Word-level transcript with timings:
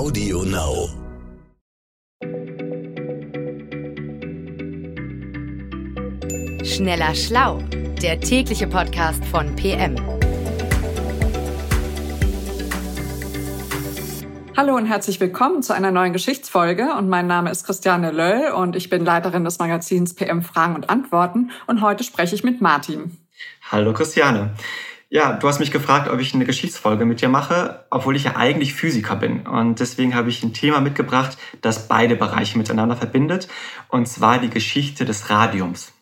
Audio 0.00 0.44
Now. 0.44 0.88
Schneller 6.64 7.14
Schlau, 7.14 7.58
der 8.00 8.18
tägliche 8.18 8.66
Podcast 8.66 9.22
von 9.26 9.54
PM. 9.56 9.96
Hallo 14.56 14.74
und 14.74 14.86
herzlich 14.86 15.20
willkommen 15.20 15.62
zu 15.62 15.74
einer 15.74 15.90
neuen 15.90 16.14
Geschichtsfolge. 16.14 16.94
Und 16.96 17.10
mein 17.10 17.26
Name 17.26 17.50
ist 17.50 17.66
Christiane 17.66 18.10
Löll 18.10 18.52
und 18.52 18.76
ich 18.76 18.88
bin 18.88 19.04
Leiterin 19.04 19.44
des 19.44 19.58
Magazins 19.58 20.14
PM 20.14 20.40
Fragen 20.40 20.76
und 20.76 20.88
Antworten. 20.88 21.50
Und 21.66 21.82
heute 21.82 22.04
spreche 22.04 22.34
ich 22.34 22.42
mit 22.42 22.62
Martin. 22.62 23.18
Hallo 23.70 23.92
Christiane. 23.92 24.54
Ja, 25.12 25.32
du 25.32 25.48
hast 25.48 25.58
mich 25.58 25.72
gefragt, 25.72 26.08
ob 26.08 26.20
ich 26.20 26.34
eine 26.34 26.44
Geschichtsfolge 26.44 27.04
mit 27.04 27.20
dir 27.20 27.28
mache, 27.28 27.84
obwohl 27.90 28.14
ich 28.14 28.22
ja 28.22 28.36
eigentlich 28.36 28.74
Physiker 28.74 29.16
bin. 29.16 29.44
Und 29.44 29.80
deswegen 29.80 30.14
habe 30.14 30.28
ich 30.28 30.44
ein 30.44 30.54
Thema 30.54 30.80
mitgebracht, 30.80 31.36
das 31.62 31.88
beide 31.88 32.14
Bereiche 32.14 32.56
miteinander 32.56 32.94
verbindet, 32.94 33.48
und 33.88 34.06
zwar 34.06 34.38
die 34.38 34.50
Geschichte 34.50 35.04
des 35.04 35.28
Radiums. 35.28 35.92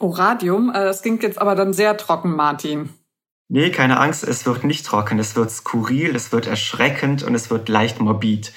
Oh, 0.00 0.10
Radium, 0.10 0.70
äh, 0.70 0.84
das 0.84 1.02
klingt 1.02 1.22
jetzt 1.22 1.40
aber 1.40 1.54
dann 1.54 1.72
sehr 1.72 1.96
trocken, 1.96 2.34
Martin. 2.34 2.88
Nee, 3.48 3.70
keine 3.70 4.00
Angst, 4.00 4.24
es 4.24 4.44
wird 4.46 4.64
nicht 4.64 4.84
trocken, 4.84 5.20
es 5.20 5.36
wird 5.36 5.52
skurril, 5.52 6.16
es 6.16 6.32
wird 6.32 6.48
erschreckend 6.48 7.22
und 7.22 7.36
es 7.36 7.50
wird 7.50 7.68
leicht 7.68 8.00
morbid. 8.00 8.52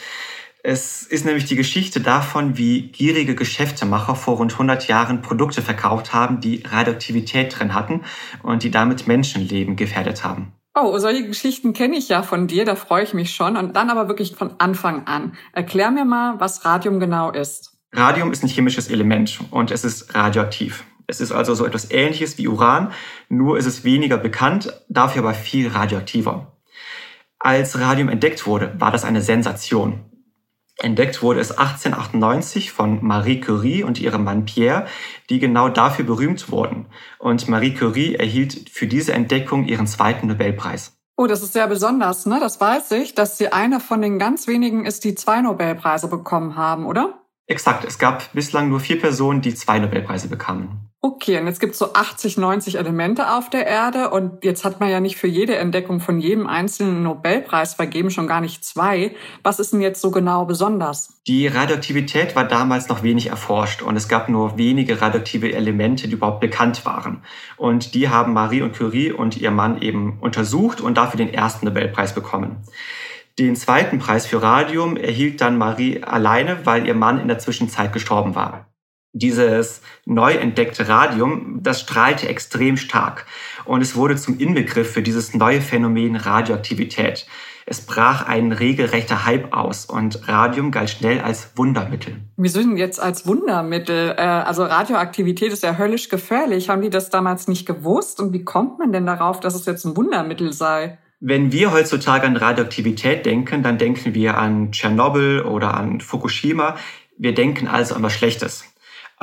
Es 0.66 1.04
ist 1.04 1.26
nämlich 1.26 1.44
die 1.44 1.58
Geschichte 1.58 2.00
davon, 2.00 2.58
wie 2.58 2.84
gierige 2.84 3.36
Geschäftemacher 3.36 4.16
vor 4.16 4.38
rund 4.38 4.54
100 4.54 4.88
Jahren 4.88 5.22
Produkte 5.22 5.62
verkauft 5.62 6.14
haben, 6.14 6.40
die 6.40 6.64
Radioaktivität 6.66 7.60
drin 7.60 7.74
hatten 7.74 8.04
und 8.44 8.64
die 8.64 8.72
damit 8.72 9.06
Menschenleben 9.06 9.76
gefährdet 9.76 10.24
haben. 10.24 10.54
Oh, 10.74 10.98
solche 11.00 11.28
Geschichten 11.28 11.74
kenne 11.74 11.98
ich 11.98 12.08
ja 12.08 12.24
von 12.24 12.48
dir, 12.48 12.64
da 12.64 12.76
freue 12.76 13.04
ich 13.04 13.14
mich 13.14 13.36
schon. 13.36 13.58
Und 13.58 13.76
dann 13.76 13.90
aber 13.90 14.08
wirklich 14.08 14.38
von 14.38 14.56
Anfang 14.58 15.06
an. 15.06 15.36
Erklär 15.52 15.92
mir 15.92 16.06
mal, 16.06 16.40
was 16.40 16.64
Radium 16.64 17.02
genau 17.02 17.30
ist. 17.30 17.74
Radium 17.92 18.32
ist 18.32 18.42
ein 18.42 18.50
chemisches 18.50 18.88
Element 18.88 19.42
und 19.52 19.70
es 19.70 19.84
ist 19.84 20.16
radioaktiv. 20.16 20.86
Es 21.08 21.20
ist 21.20 21.34
also 21.34 21.56
so 21.56 21.66
etwas 21.66 21.92
ähnliches 21.92 22.38
wie 22.38 22.48
Uran, 22.48 22.94
nur 23.28 23.58
ist 23.58 23.66
es 23.66 23.84
weniger 23.84 24.18
bekannt, 24.18 24.72
dafür 24.88 25.24
aber 25.24 25.34
viel 25.34 25.68
radioaktiver. 25.68 26.58
Als 27.38 27.78
Radium 27.78 28.08
entdeckt 28.08 28.48
wurde, 28.48 28.74
war 28.80 28.92
das 28.92 29.04
eine 29.04 29.22
Sensation. 29.22 30.06
Entdeckt 30.80 31.22
wurde 31.22 31.40
es 31.40 31.52
1898 31.52 32.72
von 32.72 33.06
Marie 33.06 33.40
Curie 33.40 33.84
und 33.84 34.00
ihrem 34.00 34.24
Mann 34.24 34.46
Pierre, 34.46 34.88
die 35.30 35.40
genau 35.40 35.70
dafür 35.70 36.06
berühmt 36.06 36.52
wurden. 36.52 36.88
Und 37.20 37.48
Marie 37.48 37.74
Curie 37.74 38.16
erhielt 38.16 38.70
für 38.70 38.88
diese 38.88 39.14
Entdeckung 39.14 39.66
ihren 39.66 39.88
zweiten 39.88 40.28
Nobelpreis. 40.28 40.98
Oh, 41.16 41.28
das 41.28 41.44
ist 41.44 41.54
sehr 41.54 41.68
besonders, 41.68 42.26
ne? 42.26 42.40
Das 42.40 42.60
weiß 42.60 42.92
ich, 42.94 43.14
dass 43.14 43.38
sie 43.38 43.52
eine 43.52 43.80
von 43.80 44.02
den 44.02 44.18
ganz 44.18 44.48
wenigen 44.48 44.86
ist, 44.86 45.04
die 45.04 45.14
zwei 45.14 45.42
Nobelpreise 45.42 46.08
bekommen 46.08 46.56
haben, 46.56 46.88
oder? 46.88 47.22
Exakt, 47.46 47.86
es 47.86 48.00
gab 48.00 48.34
bislang 48.34 48.70
nur 48.70 48.80
vier 48.80 49.00
Personen, 49.00 49.42
die 49.42 49.54
zwei 49.54 49.78
Nobelpreise 49.78 50.28
bekamen. 50.28 50.90
Okay, 51.06 51.38
und 51.38 51.48
jetzt 51.48 51.60
gibt 51.60 51.74
es 51.74 51.80
so 51.80 51.92
80, 51.92 52.38
90 52.38 52.78
Elemente 52.78 53.34
auf 53.34 53.50
der 53.50 53.68
Erde 53.68 54.12
und 54.12 54.46
jetzt 54.46 54.64
hat 54.64 54.80
man 54.80 54.90
ja 54.90 55.02
nicht 55.02 55.18
für 55.18 55.28
jede 55.28 55.58
Entdeckung 55.58 56.00
von 56.00 56.22
jedem 56.22 56.48
einzelnen 56.48 57.04
Nobelpreis 57.04 57.74
vergeben, 57.74 58.10
schon 58.10 58.26
gar 58.26 58.40
nicht 58.40 58.64
zwei. 58.64 59.14
Was 59.44 59.60
ist 59.60 59.74
denn 59.74 59.82
jetzt 59.82 60.00
so 60.00 60.12
genau 60.12 60.46
besonders? 60.46 61.10
Die 61.28 61.48
Radioaktivität 61.48 62.38
war 62.38 62.48
damals 62.48 62.88
noch 62.88 63.04
wenig 63.04 63.28
erforscht 63.28 63.82
und 63.82 63.98
es 63.98 64.08
gab 64.08 64.30
nur 64.30 64.58
wenige 64.58 65.02
radioaktive 65.02 65.52
Elemente, 65.52 66.08
die 66.08 66.14
überhaupt 66.14 66.40
bekannt 66.40 66.86
waren. 66.86 67.22
Und 67.58 67.96
die 67.96 68.08
haben 68.08 68.32
Marie 68.32 68.62
und 68.62 68.74
Curie 68.74 69.12
und 69.12 69.36
ihr 69.36 69.52
Mann 69.52 69.82
eben 69.82 70.20
untersucht 70.22 70.80
und 70.80 70.96
dafür 70.96 71.18
den 71.18 71.34
ersten 71.34 71.66
Nobelpreis 71.66 72.16
bekommen. 72.16 72.64
Den 73.38 73.58
zweiten 73.58 74.00
Preis 74.00 74.26
für 74.26 74.42
Radium 74.42 74.96
erhielt 74.96 75.42
dann 75.42 75.58
Marie 75.58 76.02
alleine, 76.02 76.66
weil 76.66 76.88
ihr 76.88 76.96
Mann 76.96 77.20
in 77.20 77.28
der 77.28 77.40
Zwischenzeit 77.40 77.92
gestorben 77.92 78.36
war. 78.36 78.68
Dieses 79.16 79.82
neu 80.06 80.34
entdeckte 80.34 80.88
Radium, 80.88 81.60
das 81.62 81.82
strahlte 81.82 82.28
extrem 82.28 82.78
stark 82.78 83.28
und 83.64 83.82
es 83.82 83.96
wurde 83.96 84.16
zum 84.16 84.40
Inbegriff 84.40 84.92
für 84.92 85.04
dieses 85.04 85.36
neue 85.36 85.62
Phänomen 85.62 86.16
Radioaktivität. 86.16 87.28
Es 87.66 87.82
brach 87.82 88.28
ein 88.28 88.52
regelrechter 88.52 89.24
Hype 89.26 89.56
aus 89.56 89.86
und 89.86 90.28
Radium 90.28 90.72
galt 90.72 90.90
schnell 90.90 91.22
als 91.22 91.52
Wundermittel. 91.56 92.16
Wieso 92.38 92.60
denn 92.60 92.76
jetzt 92.76 93.00
als 93.00 93.26
Wundermittel? 93.26 94.16
Äh, 94.18 94.22
also 94.22 94.64
Radioaktivität 94.64 95.54
ist 95.54 95.64
ja 95.64 95.78
höllisch 95.78 96.10
gefährlich. 96.10 96.70
Haben 96.70 96.82
die 96.82 96.90
das 96.90 97.10
damals 97.10 97.48
nicht 97.48 97.66
gewusst? 97.66 98.20
Und 98.20 98.34
wie 98.34 98.44
kommt 98.44 98.80
man 98.80 98.92
denn 98.92 99.06
darauf, 99.06 99.40
dass 99.40 99.56
es 99.56 99.66
jetzt 99.66 99.86
ein 99.86 99.96
Wundermittel 99.96 100.52
sei? 100.52 100.98
Wenn 101.22 101.54
wir 101.54 101.72
heutzutage 101.72 102.28
an 102.28 102.36
Radioaktivität 102.36 103.26
denken, 103.26 103.64
dann 103.64 103.78
denken 103.78 104.14
wir 104.14 104.38
an 104.38 104.74
Tschernobyl 104.74 105.44
oder 105.44 105.74
an 105.76 106.02
Fukushima. 106.02 106.76
Wir 107.18 107.34
denken 107.34 107.68
also 107.68 107.96
an 107.96 108.04
was 108.04 108.12
Schlechtes. 108.14 108.73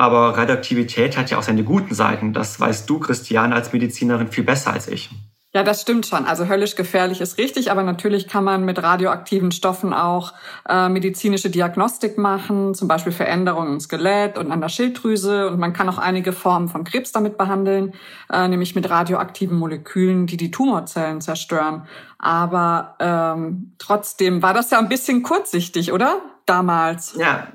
Aber 0.01 0.35
Radioaktivität 0.35 1.15
hat 1.15 1.29
ja 1.29 1.37
auch 1.37 1.43
seine 1.43 1.63
guten 1.63 1.93
Seiten. 1.93 2.33
Das 2.33 2.59
weißt 2.59 2.89
du, 2.89 2.97
Christiane, 2.97 3.53
als 3.53 3.71
Medizinerin 3.71 4.29
viel 4.29 4.43
besser 4.43 4.73
als 4.73 4.87
ich. 4.87 5.11
Ja, 5.53 5.61
das 5.61 5.83
stimmt 5.83 6.07
schon. 6.07 6.25
Also 6.25 6.47
höllisch 6.47 6.75
gefährlich 6.75 7.21
ist 7.21 7.37
richtig, 7.37 7.69
aber 7.69 7.83
natürlich 7.83 8.27
kann 8.27 8.43
man 8.43 8.65
mit 8.65 8.81
radioaktiven 8.81 9.51
Stoffen 9.51 9.93
auch 9.93 10.33
äh, 10.67 10.89
medizinische 10.89 11.51
Diagnostik 11.51 12.17
machen, 12.17 12.73
zum 12.73 12.87
Beispiel 12.87 13.11
Veränderungen 13.11 13.73
im 13.73 13.79
Skelett 13.79 14.39
und 14.39 14.51
an 14.51 14.59
der 14.59 14.69
Schilddrüse. 14.69 15.49
Und 15.51 15.59
man 15.59 15.73
kann 15.73 15.87
auch 15.87 15.99
einige 15.99 16.33
Formen 16.33 16.67
von 16.67 16.83
Krebs 16.83 17.11
damit 17.11 17.37
behandeln, 17.37 17.93
äh, 18.33 18.47
nämlich 18.47 18.73
mit 18.73 18.89
radioaktiven 18.89 19.55
Molekülen, 19.55 20.25
die 20.25 20.37
die 20.37 20.49
Tumorzellen 20.49 21.21
zerstören. 21.21 21.83
Aber 22.17 22.95
ähm, 22.99 23.73
trotzdem 23.77 24.41
war 24.41 24.55
das 24.55 24.71
ja 24.71 24.79
ein 24.79 24.89
bisschen 24.89 25.21
kurzsichtig, 25.21 25.93
oder? 25.93 26.21
Damals? 26.51 27.15
Ja, 27.17 27.47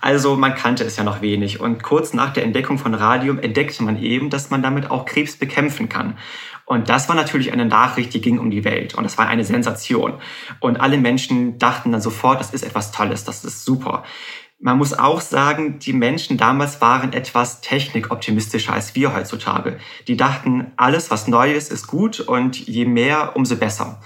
also 0.00 0.36
man 0.36 0.54
kannte 0.54 0.84
es 0.84 0.96
ja 0.96 1.04
noch 1.04 1.20
wenig 1.20 1.60
und 1.60 1.82
kurz 1.82 2.14
nach 2.14 2.32
der 2.32 2.44
Entdeckung 2.44 2.78
von 2.78 2.94
Radium 2.94 3.38
entdeckte 3.38 3.82
man 3.82 4.00
eben, 4.00 4.30
dass 4.30 4.50
man 4.50 4.62
damit 4.62 4.90
auch 4.90 5.04
Krebs 5.04 5.36
bekämpfen 5.36 5.88
kann. 5.88 6.16
Und 6.64 6.88
das 6.88 7.08
war 7.08 7.16
natürlich 7.16 7.52
eine 7.52 7.66
Nachricht, 7.66 8.14
die 8.14 8.20
ging 8.20 8.38
um 8.38 8.52
die 8.52 8.64
Welt. 8.64 8.94
Und 8.94 9.02
das 9.02 9.18
war 9.18 9.26
eine 9.26 9.44
Sensation. 9.44 10.14
Und 10.60 10.80
alle 10.80 10.98
Menschen 10.98 11.58
dachten 11.58 11.90
dann 11.90 12.00
sofort, 12.00 12.38
das 12.38 12.52
ist 12.52 12.62
etwas 12.62 12.92
Tolles, 12.92 13.24
das 13.24 13.44
ist 13.44 13.64
super. 13.64 14.04
Man 14.60 14.78
muss 14.78 14.92
auch 14.92 15.20
sagen, 15.20 15.80
die 15.80 15.92
Menschen 15.92 16.36
damals 16.36 16.80
waren 16.80 17.12
etwas 17.12 17.60
technikoptimistischer 17.60 18.72
als 18.72 18.94
wir 18.94 19.12
heutzutage. 19.12 19.80
Die 20.06 20.16
dachten, 20.16 20.70
alles, 20.76 21.10
was 21.10 21.26
neu 21.26 21.52
ist, 21.52 21.72
ist 21.72 21.88
gut 21.88 22.20
und 22.20 22.56
je 22.68 22.84
mehr, 22.84 23.34
umso 23.34 23.56
besser. 23.56 24.00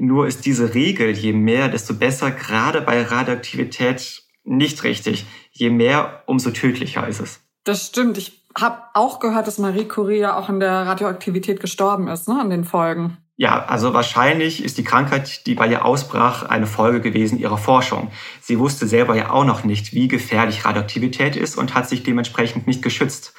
Nur 0.00 0.26
ist 0.26 0.46
diese 0.46 0.74
Regel, 0.74 1.10
je 1.10 1.32
mehr, 1.32 1.68
desto 1.68 1.94
besser, 1.94 2.30
gerade 2.30 2.80
bei 2.80 3.02
Radioaktivität 3.02 4.22
nicht 4.44 4.84
richtig. 4.84 5.26
Je 5.50 5.70
mehr, 5.70 6.22
umso 6.26 6.50
tödlicher 6.50 7.06
ist 7.06 7.20
es. 7.20 7.40
Das 7.64 7.86
stimmt. 7.86 8.16
Ich 8.16 8.44
habe 8.56 8.82
auch 8.94 9.20
gehört, 9.20 9.46
dass 9.46 9.58
Marie 9.58 9.84
Curie 9.84 10.18
ja 10.18 10.36
auch 10.36 10.48
an 10.48 10.60
der 10.60 10.86
Radioaktivität 10.86 11.60
gestorben 11.60 12.08
ist, 12.08 12.28
ne, 12.28 12.40
an 12.40 12.50
den 12.50 12.64
Folgen. 12.64 13.18
Ja, 13.36 13.66
also 13.66 13.94
wahrscheinlich 13.94 14.64
ist 14.64 14.78
die 14.78 14.84
Krankheit, 14.84 15.46
die 15.46 15.54
bei 15.54 15.68
ihr 15.68 15.84
ausbrach, 15.84 16.42
eine 16.42 16.66
Folge 16.66 17.00
gewesen 17.00 17.38
ihrer 17.38 17.58
Forschung. 17.58 18.10
Sie 18.40 18.58
wusste 18.58 18.88
selber 18.88 19.14
ja 19.14 19.30
auch 19.30 19.44
noch 19.44 19.62
nicht, 19.62 19.92
wie 19.92 20.08
gefährlich 20.08 20.64
Radioaktivität 20.64 21.36
ist 21.36 21.56
und 21.56 21.74
hat 21.74 21.88
sich 21.88 22.02
dementsprechend 22.02 22.66
nicht 22.66 22.82
geschützt. 22.82 23.34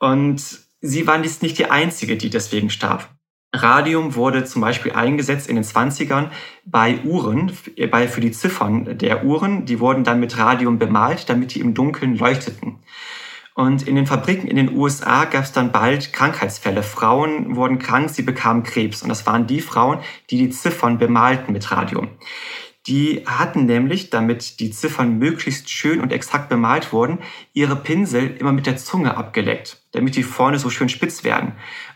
Und 0.00 0.42
sie 0.80 1.06
war 1.06 1.18
nicht 1.18 1.58
die 1.58 1.70
Einzige, 1.70 2.16
die 2.16 2.30
deswegen 2.30 2.70
starb. 2.70 3.08
Radium 3.52 4.14
wurde 4.14 4.44
zum 4.44 4.62
Beispiel 4.62 4.92
eingesetzt 4.92 5.48
in 5.48 5.56
den 5.56 5.64
20ern 5.64 6.30
bei 6.64 7.00
Uhren, 7.04 7.52
bei, 7.90 8.06
für 8.06 8.20
die 8.20 8.30
Ziffern 8.30 8.96
der 8.98 9.24
Uhren. 9.24 9.64
Die 9.64 9.80
wurden 9.80 10.04
dann 10.04 10.20
mit 10.20 10.38
Radium 10.38 10.78
bemalt, 10.78 11.28
damit 11.28 11.54
die 11.54 11.60
im 11.60 11.74
Dunkeln 11.74 12.16
leuchteten. 12.16 12.78
Und 13.54 13.86
in 13.86 13.96
den 13.96 14.06
Fabriken 14.06 14.46
in 14.46 14.56
den 14.56 14.76
USA 14.76 15.24
gab 15.24 15.42
es 15.42 15.52
dann 15.52 15.72
bald 15.72 16.12
Krankheitsfälle. 16.12 16.82
Frauen 16.82 17.56
wurden 17.56 17.78
krank, 17.78 18.08
sie 18.10 18.22
bekamen 18.22 18.62
Krebs. 18.62 19.02
Und 19.02 19.08
das 19.08 19.26
waren 19.26 19.46
die 19.46 19.60
Frauen, 19.60 19.98
die 20.30 20.38
die 20.38 20.50
Ziffern 20.50 20.98
bemalten 20.98 21.52
mit 21.52 21.70
Radium. 21.70 22.08
Die 22.86 23.24
hatten 23.26 23.66
nämlich, 23.66 24.10
damit 24.10 24.58
die 24.58 24.70
Ziffern 24.70 25.18
möglichst 25.18 25.68
schön 25.68 26.00
und 26.00 26.12
exakt 26.12 26.48
bemalt 26.48 26.92
wurden, 26.92 27.18
ihre 27.52 27.76
Pinsel 27.76 28.36
immer 28.38 28.52
mit 28.52 28.66
der 28.66 28.78
Zunge 28.78 29.16
abgeleckt, 29.16 29.82
damit 29.92 30.16
die 30.16 30.22
vorne 30.22 30.58
so 30.58 30.70
schön 30.70 30.88
spitz 30.88 31.22
werden. 31.22 31.52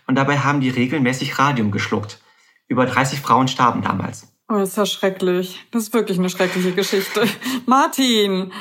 Und 0.07 0.17
dabei 0.17 0.41
haben 0.41 0.61
die 0.61 0.69
regelmäßig 0.69 1.39
Radium 1.39 1.71
geschluckt. 1.71 2.21
Über 2.69 2.85
30 2.85 3.21
Frauen 3.21 3.49
starben 3.49 3.83
damals. 3.83 4.29
Oh, 4.47 4.59
das 4.59 4.71
ist 4.71 4.77
ja 4.77 4.85
schrecklich. 4.85 5.65
Das 5.71 5.85
ist 5.85 5.95
wirklich 5.95 6.19
eine 6.19 6.29
schreckliche 6.29 6.73
Geschichte. 6.73 7.27
Martin! 7.67 8.53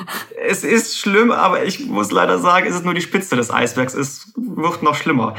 Es 0.46 0.64
ist 0.64 0.98
schlimm, 0.98 1.30
aber 1.30 1.64
ich 1.64 1.80
muss 1.86 2.10
leider 2.10 2.38
sagen, 2.38 2.66
es 2.66 2.74
ist 2.74 2.86
nur 2.86 2.94
die 2.94 3.02
Spitze 3.02 3.36
des 3.36 3.50
Eisbergs. 3.50 3.92
Es 3.92 4.32
wird 4.34 4.82
noch 4.82 4.94
schlimmer. 4.94 5.34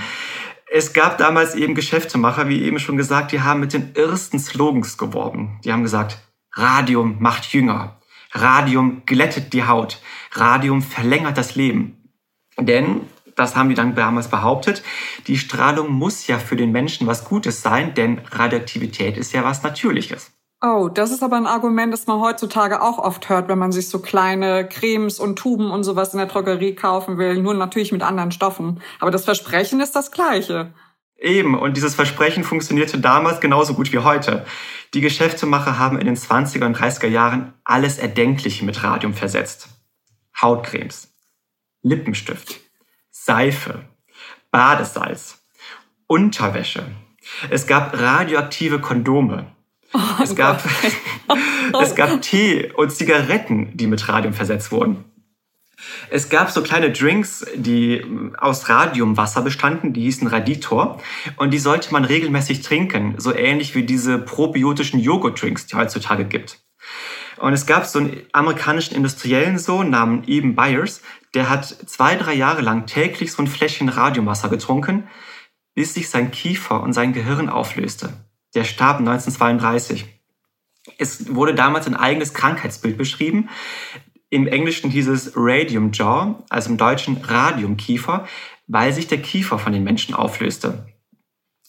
Es 0.72 0.94
gab 0.94 1.18
damals 1.18 1.56
eben 1.56 1.74
Geschäftemacher, 1.74 2.48
wie 2.48 2.62
eben 2.62 2.78
schon 2.78 2.98
gesagt, 2.98 3.32
die 3.32 3.42
haben 3.42 3.60
mit 3.60 3.74
den 3.74 3.94
irrsten 3.96 4.38
Slogans 4.38 5.00
geworben. 5.00 5.60
Die 5.64 5.74
haben 5.74 5.84
gesagt, 5.84 6.20
Radium 6.56 7.18
macht 7.20 7.46
jünger. 7.54 7.98
Radium 8.32 9.04
glättet 9.06 9.54
die 9.54 9.66
Haut. 9.66 10.02
Radium 10.32 10.82
verlängert 10.82 11.38
das 11.38 11.56
Leben. 11.56 12.10
Denn, 12.58 13.02
das 13.36 13.56
haben 13.56 13.70
die 13.70 13.76
dann 13.76 13.96
damals 13.96 14.30
behauptet, 14.30 14.82
die 15.28 15.38
Strahlung 15.38 15.92
muss 15.92 16.28
ja 16.28 16.40
für 16.40 16.56
den 16.56 16.72
Menschen 16.72 17.08
was 17.08 17.26
Gutes 17.26 17.62
sein, 17.62 17.94
denn 17.94 18.22
Radioaktivität 18.32 19.18
ist 19.18 19.34
ja 19.34 19.44
was 19.44 19.64
Natürliches. 19.64 20.32
Oh, 20.64 20.88
das 20.88 21.12
ist 21.12 21.22
aber 21.22 21.36
ein 21.36 21.46
Argument, 21.46 21.92
das 21.92 22.08
man 22.08 22.22
heutzutage 22.22 22.82
auch 22.82 22.98
oft 22.98 23.28
hört, 23.28 23.50
wenn 23.50 23.60
man 23.60 23.74
sich 23.74 23.90
so 23.90 24.00
kleine 24.00 24.68
Cremes 24.68 25.20
und 25.20 25.36
Tuben 25.36 25.70
und 25.70 25.84
sowas 25.84 26.14
in 26.14 26.18
der 26.18 26.28
Drogerie 26.28 26.76
kaufen 26.76 27.18
will, 27.18 27.42
nur 27.42 27.54
natürlich 27.54 27.92
mit 27.92 28.02
anderen 28.02 28.32
Stoffen. 28.32 28.82
Aber 29.00 29.12
das 29.12 29.26
Versprechen 29.26 29.82
ist 29.82 29.96
das 29.96 30.12
gleiche. 30.12 30.74
Eben, 31.26 31.58
und 31.58 31.76
dieses 31.76 31.96
Versprechen 31.96 32.44
funktionierte 32.44 33.00
damals 33.00 33.42
genauso 33.42 33.74
gut 33.74 33.92
wie 33.92 33.98
heute. 33.98 34.46
Die 34.94 35.02
Geschäftemacher 35.02 35.80
haben 35.80 35.98
in 35.98 36.06
den 36.06 36.16
20er 36.16 36.68
und 36.68 36.78
30er 36.78 37.08
Jahren 37.08 37.54
alles 37.64 37.98
Erdenkliche 37.98 38.64
mit 38.64 38.84
Radium 38.84 39.16
versetzt. 39.16 39.70
Hautcremes, 40.40 41.12
Lippenstift, 41.82 42.60
Seife, 43.10 43.86
Badesalz, 44.52 45.44
Unterwäsche. 46.06 46.86
Es 47.50 47.66
gab 47.66 48.00
radioaktive 48.00 48.80
Kondome. 48.80 49.48
Oh 49.96 50.22
es, 50.22 50.36
gab, 50.36 50.64
es 51.82 51.96
gab 51.96 52.22
Tee 52.22 52.72
und 52.72 52.92
Zigaretten, 52.92 53.76
die 53.76 53.88
mit 53.88 54.08
Radium 54.08 54.36
versetzt 54.36 54.72
wurden. 54.72 55.06
Es 56.10 56.30
gab 56.30 56.52
so 56.52 56.62
kleine 56.62 56.92
Drinks, 56.92 57.46
die 57.56 58.04
aus 58.38 58.70
Radiumwasser 58.70 59.42
bestanden, 59.42 59.94
die 59.94 60.02
hießen 60.02 60.28
Raditor. 60.28 61.02
Und 61.38 61.52
die 61.52 61.60
sollte 61.60 61.92
man 61.92 62.06
regelmäßig 62.06 62.62
trinken, 62.62 63.16
so 63.18 63.34
ähnlich 63.34 63.76
wie 63.76 63.84
diese 63.84 64.18
probiotischen 64.18 65.00
Joghurt-Drinks, 65.00 65.68
die 65.68 65.76
heutzutage 65.76 66.26
gibt. 66.26 66.60
Und 67.38 67.54
es 67.54 67.66
gab 67.66 67.86
so 67.86 68.00
einen 68.00 68.22
amerikanischen 68.32 68.96
Industriellen 68.96 69.58
so, 69.58 69.84
namens 69.84 70.28
Eben 70.28 70.56
Byers, 70.56 71.02
der 71.34 71.50
hat 71.50 71.66
zwei, 71.66 72.16
drei 72.16 72.34
Jahre 72.34 72.62
lang 72.62 72.86
täglich 72.86 73.32
so 73.32 73.44
ein 73.44 73.48
Fläschchen 73.48 73.90
Radiumwasser 73.90 74.50
getrunken, 74.50 75.08
bis 75.74 75.94
sich 75.94 76.10
sein 76.10 76.32
Kiefer 76.32 76.82
und 76.82 76.94
sein 76.94 77.12
Gehirn 77.12 77.50
auflöste. 77.50 78.14
Der 78.56 78.64
starb 78.64 79.00
1932. 79.00 80.06
Es 80.98 81.36
wurde 81.36 81.54
damals 81.54 81.88
ein 81.88 81.96
eigenes 81.96 82.34
Krankheitsbild 82.34 82.98
beschrieben. 82.98 83.50
Im 84.30 84.48
Englischen 84.48 84.90
hieß 84.90 85.08
es 85.08 85.34
Radium 85.36 85.92
Jaw, 85.92 86.44
also 86.50 86.70
im 86.72 86.78
Deutschen 86.78 87.18
Radiumkiefer, 87.18 88.28
weil 88.68 88.92
sich 88.92 89.08
der 89.08 89.22
Kiefer 89.22 89.60
von 89.60 89.74
den 89.74 89.84
Menschen 89.84 90.16
auflöste. 90.16 90.86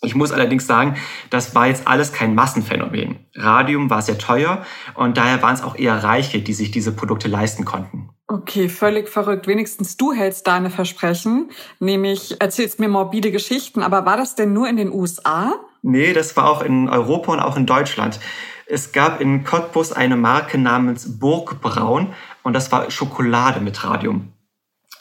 Ich 0.03 0.15
muss 0.15 0.31
allerdings 0.31 0.67
sagen, 0.67 0.97
das 1.31 1.55
war 1.55 1.67
jetzt 1.67 1.89
alles 1.89 2.13
kein 2.13 2.35
Massenphänomen. 2.35 3.19
Radium 3.35 3.89
war 3.89 4.03
sehr 4.03 4.19
teuer 4.19 4.65
und 4.95 5.17
daher 5.17 5.43
waren 5.43 5.55
es 5.55 5.63
auch 5.63 5.77
eher 5.77 6.03
Reiche, 6.03 6.41
die 6.41 6.53
sich 6.53 6.71
diese 6.71 6.93
Produkte 6.93 7.29
leisten 7.29 7.65
konnten. 7.65 8.11
Okay, 8.29 8.69
völlig 8.69 9.09
verrückt. 9.09 9.47
Wenigstens 9.47 9.97
du 9.97 10.13
hältst 10.13 10.47
deine 10.47 10.69
Versprechen, 10.69 11.51
nämlich 11.79 12.41
erzählst 12.41 12.81
mir 12.81 12.89
morbide 12.89 13.31
Geschichten. 13.31 13.83
Aber 13.83 14.05
war 14.05 14.17
das 14.17 14.35
denn 14.35 14.53
nur 14.53 14.69
in 14.69 14.77
den 14.77 14.93
USA? 14.93 15.55
Nee, 15.83 16.13
das 16.13 16.37
war 16.37 16.51
auch 16.51 16.63
in 16.63 16.89
Europa 16.89 17.33
und 17.33 17.41
auch 17.41 17.57
in 17.57 17.67
Deutschland. 17.67 18.21
Es 18.69 18.91
gab 18.91 19.21
in 19.21 19.45
Cottbus 19.45 19.93
eine 19.93 20.17
Marke 20.17 20.59
namens 20.59 21.21
Burgbraun 21.21 22.13
und 22.43 22.53
das 22.53 22.73
war 22.73 22.91
Schokolade 22.91 23.61
mit 23.61 23.85
Radium. 23.85 24.33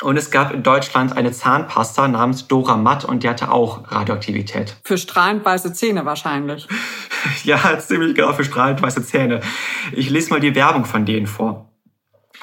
Und 0.01 0.17
es 0.17 0.29
gab 0.29 0.53
in 0.53 0.61
Deutschland 0.61 1.17
eine 1.17 1.31
Zahnpasta 1.31 2.07
namens 2.07 2.47
Dora 2.47 2.77
Matt 2.77 3.05
und 3.05 3.23
die 3.23 3.29
hatte 3.29 3.51
auch 3.51 3.91
Radioaktivität. 3.91 4.77
Für 4.83 4.99
strahlend 4.99 5.43
weiße 5.43 5.73
Zähne 5.73 6.05
wahrscheinlich. 6.05 6.67
ja, 7.43 7.79
ziemlich 7.79 8.13
genau 8.13 8.33
für 8.33 8.43
strahlend 8.43 8.83
weiße 8.83 9.03
Zähne. 9.03 9.41
Ich 9.93 10.11
lese 10.11 10.29
mal 10.29 10.39
die 10.39 10.53
Werbung 10.53 10.85
von 10.85 11.05
denen 11.05 11.25
vor. 11.25 11.71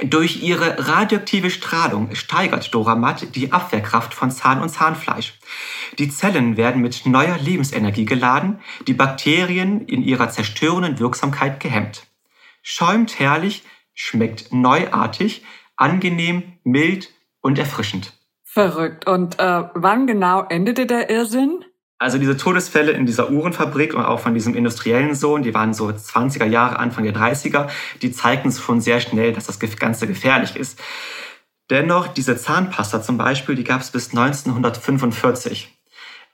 Durch 0.01 0.43
ihre 0.43 0.89
radioaktive 0.89 1.51
Strahlung 1.51 2.15
steigert 2.15 2.75
Doramat 2.75 3.35
die 3.35 3.53
Abwehrkraft 3.53 4.15
von 4.15 4.31
Zahn 4.31 4.61
und 4.61 4.71
Zahnfleisch. 4.71 5.39
Die 5.99 6.09
Zellen 6.09 6.57
werden 6.57 6.81
mit 6.81 7.05
neuer 7.05 7.37
Lebensenergie 7.39 8.05
geladen, 8.05 8.61
die 8.87 8.95
Bakterien 8.95 9.87
in 9.87 10.03
ihrer 10.03 10.31
zerstörenden 10.31 10.99
Wirksamkeit 10.99 11.61
gehemmt. 11.61 12.07
Schäumt 12.63 13.19
herrlich, 13.19 13.63
schmeckt 13.95 14.53
neuartig, 14.53 15.45
angenehm, 15.77 16.55
mild 16.65 17.11
und 17.41 17.59
erfrischend. 17.59 18.13
Verrückt. 18.45 19.07
Und 19.07 19.39
äh, 19.39 19.65
wann 19.75 20.07
genau 20.07 20.43
endete 20.43 20.87
der 20.87 21.11
Irrsinn? 21.11 21.65
Also 22.03 22.19
diese 22.19 22.37
Todesfälle 22.37 22.91
in 22.91 23.07
dieser 23.07 23.31
Uhrenfabrik 23.31 23.95
und 23.95 24.05
auch 24.05 24.19
von 24.19 24.35
diesem 24.35 24.57
industriellen 24.57 25.15
Sohn, 25.15 25.45
die 25.45 25.55
waren 25.55 25.73
so 25.73 25.87
20er 25.87 26.47
Jahre, 26.47 26.81
Anfang 26.81 27.05
der 27.05 27.15
30er, 27.15 27.69
die 28.03 28.11
zeigten 28.11 28.51
schon 28.51 28.81
sehr 28.81 28.99
schnell, 28.99 29.33
dass 29.33 29.47
das 29.47 29.61
Ganze 29.61 30.09
gefährlich 30.09 30.57
ist. 30.57 30.81
Dennoch, 31.71 32.09
diese 32.09 32.37
Zahnpasta 32.37 33.03
zum 33.03 33.19
Beispiel, 33.19 33.55
die 33.55 33.63
gab 33.63 33.83
es 33.83 33.93
bis 33.93 34.09
1945. 34.09 35.79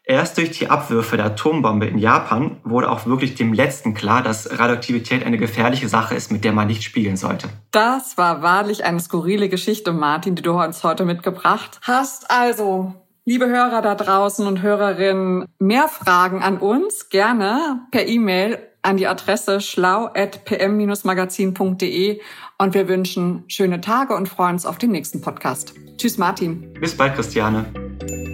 Erst 0.05 0.39
durch 0.39 0.53
die 0.53 0.71
Abwürfe 0.71 1.19
der 1.19 1.27
Atombombe 1.27 1.85
in 1.85 1.99
Japan 1.99 2.57
wurde 2.65 2.91
auch 2.91 3.05
wirklich 3.05 3.35
dem 3.35 3.53
Letzten 3.53 3.93
klar, 3.93 4.23
dass 4.23 4.59
Radioaktivität 4.59 5.27
eine 5.27 5.37
gefährliche 5.37 5.91
Sache 5.91 6.15
ist, 6.15 6.33
mit 6.33 6.45
der 6.45 6.55
man 6.55 6.69
nicht 6.69 6.83
spielen 6.83 7.19
sollte. 7.19 7.51
Das 7.73 8.17
war 8.17 8.41
wahrlich 8.41 8.87
eine 8.87 9.01
skurrile 9.01 9.51
Geschichte, 9.51 9.93
Martin, 9.93 10.35
die 10.35 10.41
du 10.41 10.53
uns 10.53 10.83
heute 10.83 11.05
mitgebracht 11.05 11.79
hast. 11.83 12.31
Also, 12.31 12.95
liebe 13.29 13.47
Hörer 13.47 13.83
da 13.83 13.95
draußen 13.95 14.47
und 14.47 14.63
Hörerinnen, 14.63 15.45
mehr 15.59 15.89
Fragen 15.89 16.43
an 16.43 16.57
uns 16.57 17.11
gerne 17.11 17.83
per 17.91 18.09
E-Mail 18.09 18.59
an 18.81 18.97
die 18.97 19.07
Adresse 19.07 19.61
schlau.pm-magazin.de 19.61 22.21
und 22.57 22.73
wir 22.73 22.89
wünschen 22.89 23.45
schöne 23.47 23.83
Tage 23.83 24.17
und 24.17 24.31
freuen 24.31 24.55
uns 24.55 24.65
auf 24.65 24.79
den 24.79 24.93
nächsten 24.93 25.21
Podcast. 25.21 25.75
Tschüss, 25.99 26.17
Martin. 26.17 26.73
Bis 26.81 26.97
bald, 26.97 27.17
Christiane. 27.17 27.67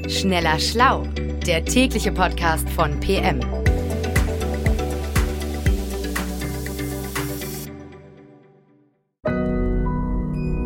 Schneller 0.07 0.61
Schlau, 0.61 1.09
der 1.45 1.65
tägliche 1.65 2.13
Podcast 2.13 2.71
von 2.71 3.01
PM. 3.01 3.41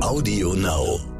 Audio 0.02 0.52
Now. 0.52 1.17